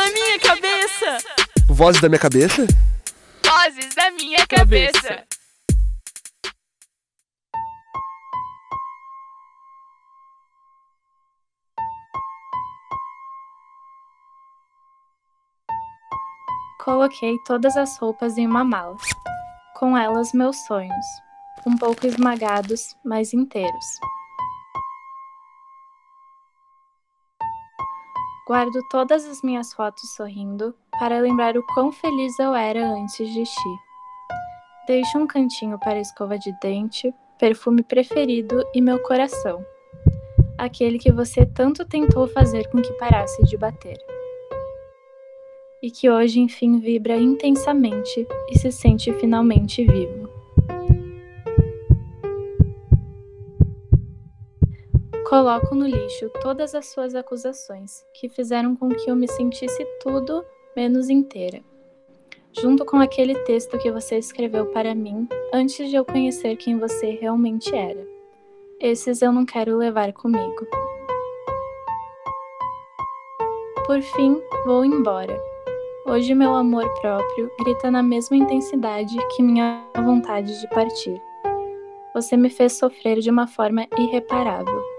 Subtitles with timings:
[0.00, 1.18] da minha cabeça.
[1.68, 2.66] Vozes da minha cabeça?
[3.44, 5.26] Vozes da minha cabeça.
[16.82, 18.96] Coloquei todas as roupas em uma mala.
[19.74, 21.06] Com elas, meus sonhos,
[21.66, 23.84] um pouco esmagados, mas inteiros.
[28.50, 33.44] Guardo todas as minhas fotos sorrindo para lembrar o quão feliz eu era antes de
[33.44, 33.78] ti.
[34.88, 39.64] Deixo um cantinho para escova de dente, perfume preferido e meu coração.
[40.58, 43.96] Aquele que você tanto tentou fazer com que parasse de bater.
[45.80, 50.28] E que hoje enfim vibra intensamente e se sente finalmente vivo.
[55.30, 60.44] Coloco no lixo todas as suas acusações, que fizeram com que eu me sentisse tudo
[60.76, 61.60] menos inteira.
[62.60, 67.10] Junto com aquele texto que você escreveu para mim antes de eu conhecer quem você
[67.10, 68.04] realmente era.
[68.80, 70.66] Esses eu não quero levar comigo.
[73.86, 75.40] Por fim, vou embora.
[76.08, 81.22] Hoje meu amor próprio grita na mesma intensidade que minha vontade de partir.
[82.16, 84.89] Você me fez sofrer de uma forma irreparável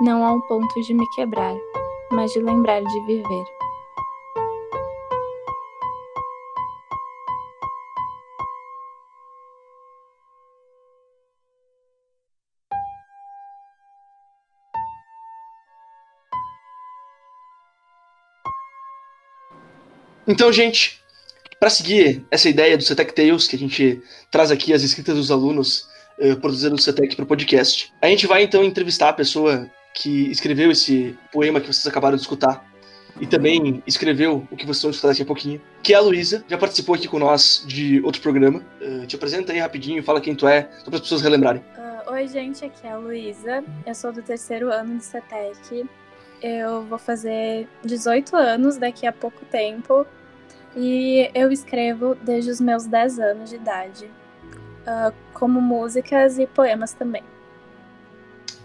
[0.00, 1.54] não ao ponto de me quebrar,
[2.10, 3.44] mas de lembrar de viver.
[20.26, 21.02] Então, gente,
[21.58, 25.30] para seguir essa ideia do CETEC Tales, que a gente traz aqui as escritas dos
[25.30, 25.88] alunos
[26.20, 30.30] uh, produzindo o CETEC para o podcast, a gente vai então entrevistar a pessoa que
[30.30, 32.64] escreveu esse poema que vocês acabaram de escutar
[33.20, 36.44] e também escreveu o que vocês vão escutar daqui a pouquinho, que é a Luísa,
[36.48, 38.62] já participou aqui com nós de outro programa.
[38.80, 41.62] Uh, te apresenta aí rapidinho, fala quem tu é, só para as pessoas relembrarem.
[41.76, 45.86] Uh, oi, gente, aqui é a Luísa, eu sou do terceiro ano de CETEC.
[46.42, 50.06] Eu vou fazer 18 anos daqui a pouco tempo
[50.74, 56.94] e eu escrevo desde os meus 10 anos de idade, uh, como músicas e poemas
[56.94, 57.22] também.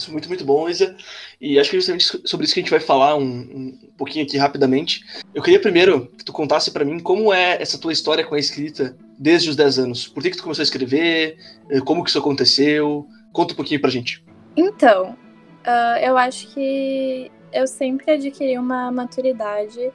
[0.00, 0.96] Isso muito, muito bom, Isa.
[1.38, 4.24] E acho que é justamente sobre isso que a gente vai falar um, um pouquinho
[4.24, 5.04] aqui rapidamente.
[5.34, 8.38] Eu queria primeiro que tu contasse para mim como é essa tua história com a
[8.38, 10.08] escrita desde os 10 anos.
[10.08, 11.36] Por que, que tu começou a escrever?
[11.68, 13.06] Eh, como que isso aconteceu?
[13.30, 14.24] Conta um pouquinho pra gente.
[14.56, 19.92] Então, uh, eu acho que eu sempre adquiri uma maturidade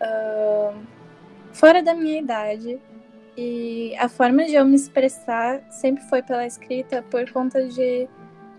[0.00, 0.74] uh,
[1.52, 2.78] fora da minha idade.
[3.36, 8.08] E a forma de eu me expressar sempre foi pela escrita por conta de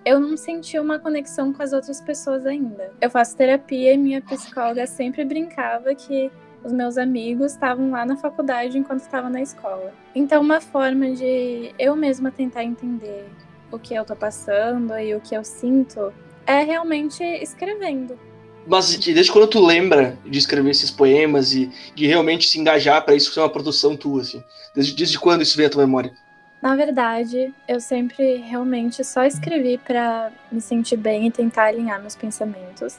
[0.07, 2.93] eu não senti uma conexão com as outras pessoas ainda.
[3.01, 6.31] Eu faço terapia e minha psicóloga sempre brincava que
[6.63, 9.93] os meus amigos estavam lá na faculdade enquanto estava na escola.
[10.15, 13.27] Então, uma forma de eu mesma tentar entender
[13.69, 16.13] o que eu tô passando e o que eu sinto
[16.45, 18.17] é realmente escrevendo.
[18.65, 23.15] Mas desde quando tu lembra de escrever esses poemas e de realmente se engajar para
[23.15, 24.41] isso ser uma produção tua, assim?
[24.73, 26.13] Desde, desde quando isso veio à tua memória?
[26.61, 32.15] Na verdade, eu sempre realmente só escrevi para me sentir bem e tentar alinhar meus
[32.15, 32.97] pensamentos.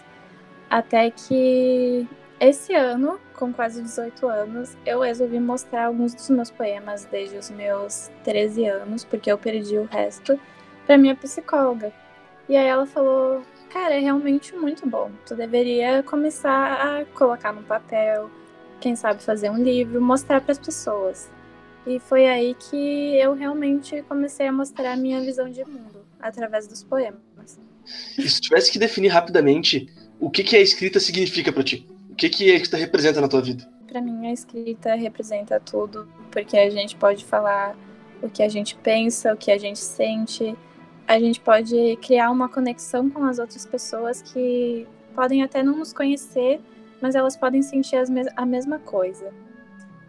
[0.71, 2.07] Até que
[2.39, 7.51] esse ano, com quase 18 anos, eu resolvi mostrar alguns dos meus poemas desde os
[7.51, 10.39] meus 13 anos, porque eu perdi o resto,
[10.87, 11.93] para minha psicóloga.
[12.49, 15.11] E aí ela falou: Cara, é realmente muito bom.
[15.27, 18.31] Tu deveria começar a colocar no papel,
[18.81, 21.29] quem sabe fazer um livro, mostrar para as pessoas.
[21.89, 26.69] E foi aí que eu realmente comecei a mostrar a minha visão de mundo, através
[26.69, 27.59] dos poemas.
[28.19, 29.89] E se tivesse que definir rapidamente
[30.21, 31.89] o que, que a escrita significa para ti?
[32.11, 33.67] O que, que a escrita representa na tua vida?
[33.87, 37.75] Para mim, a escrita representa tudo, porque a gente pode falar
[38.21, 40.55] o que a gente pensa, o que a gente sente,
[41.07, 45.95] a gente pode criar uma conexão com as outras pessoas que podem até não nos
[45.95, 46.61] conhecer,
[47.01, 47.97] mas elas podem sentir
[48.37, 49.33] a mesma coisa.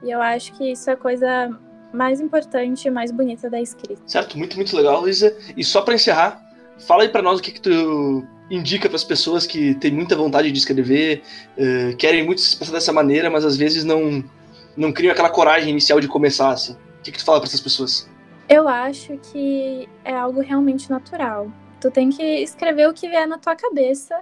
[0.03, 1.57] E eu acho que isso é a coisa
[1.93, 4.01] mais importante e mais bonita da escrita.
[4.05, 5.35] Certo, muito, muito legal, Luísa.
[5.55, 6.41] E só para encerrar,
[6.87, 10.15] fala aí para nós o que, que tu indica para as pessoas que têm muita
[10.15, 11.21] vontade de escrever,
[11.57, 14.23] uh, querem muito se expressar dessa maneira, mas às vezes não,
[14.75, 16.51] não criam aquela coragem inicial de começar.
[16.51, 16.73] Assim.
[16.73, 18.09] O que, que tu fala para essas pessoas?
[18.47, 21.51] Eu acho que é algo realmente natural.
[21.79, 24.19] Tu tem que escrever o que vier na tua cabeça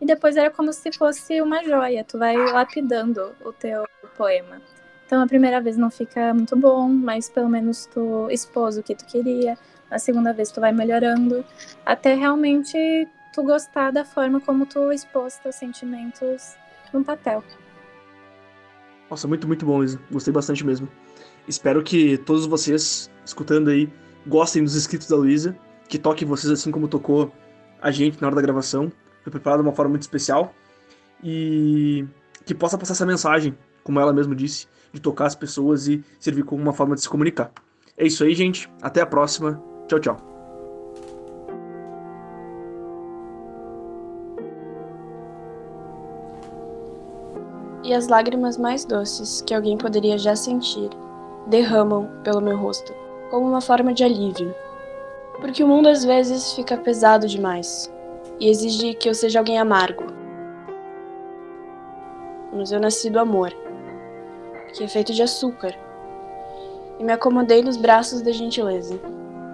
[0.00, 2.02] e depois é como se fosse uma joia.
[2.02, 3.84] Tu vai lapidando o teu
[4.16, 4.60] poema.
[5.06, 8.94] Então a primeira vez não fica muito bom, mas pelo menos tu expôs o que
[8.94, 9.56] tu queria.
[9.88, 11.44] A segunda vez tu vai melhorando,
[11.84, 16.56] até realmente tu gostar da forma como tu expôs teus sentimentos
[16.92, 17.44] no papel.
[19.08, 20.00] Nossa, muito, muito bom, Luísa.
[20.10, 20.88] Gostei bastante mesmo.
[21.46, 23.88] Espero que todos vocês, escutando aí,
[24.26, 25.56] gostem dos escritos da Luísa,
[25.88, 27.32] que toque vocês assim como tocou
[27.80, 28.90] a gente na hora da gravação.
[29.22, 30.52] Foi preparado de uma forma muito especial.
[31.22, 32.04] E
[32.44, 33.56] que possa passar essa mensagem,
[33.86, 37.08] como ela mesma disse, de tocar as pessoas e servir como uma forma de se
[37.08, 37.52] comunicar.
[37.96, 38.68] É isso aí, gente.
[38.82, 39.62] Até a próxima.
[39.86, 40.16] Tchau, tchau.
[47.84, 50.90] E as lágrimas mais doces que alguém poderia já sentir
[51.46, 52.92] derramam pelo meu rosto,
[53.30, 54.52] como uma forma de alívio.
[55.40, 57.88] Porque o mundo às vezes fica pesado demais
[58.40, 60.06] e exige que eu seja alguém amargo.
[62.52, 63.54] Mas eu nasci do amor,
[64.76, 65.74] que é feito de açúcar,
[66.98, 68.98] e me acomodei nos braços da gentileza.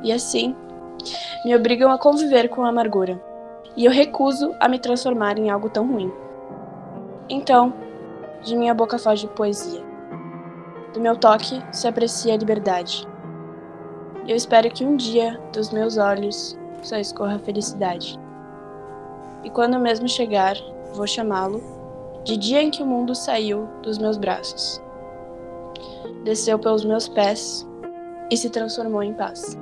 [0.02, 0.54] E assim,
[1.44, 3.20] me obrigam a conviver com a amargura,
[3.76, 6.12] e eu recuso a me transformar em algo tão ruim.
[7.28, 7.72] Então,
[8.42, 9.82] de minha boca foge poesia.
[10.92, 13.06] Do meu toque se aprecia a liberdade.
[14.26, 18.18] Eu espero que um dia dos meus olhos só escorra a felicidade.
[19.42, 20.56] E quando mesmo chegar,
[20.92, 21.62] vou chamá-lo
[22.24, 24.80] de dia em que o mundo saiu dos meus braços.
[26.24, 27.66] Desceu pelos meus pés
[28.30, 29.56] e se transformou em paz.